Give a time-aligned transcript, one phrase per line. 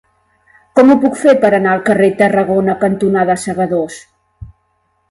[0.79, 4.03] Com ho puc fer per anar al carrer Tarragona cantonada Segadors?